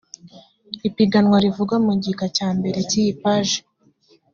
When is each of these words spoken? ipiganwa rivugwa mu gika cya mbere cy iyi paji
ipiganwa 0.87 1.37
rivugwa 1.45 1.75
mu 1.85 1.93
gika 2.03 2.25
cya 2.37 2.49
mbere 2.57 2.79
cy 2.89 2.95
iyi 3.01 3.11
paji 3.21 3.59